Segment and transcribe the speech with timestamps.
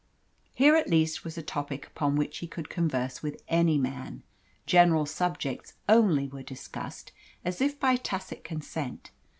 [0.55, 4.23] Here at least was a topic upon which he could converse with any man.
[4.65, 7.11] General subjects only were discussed,
[7.45, 9.11] as if by tacit consent.